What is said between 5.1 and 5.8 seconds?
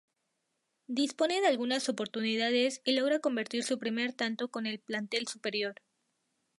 superior.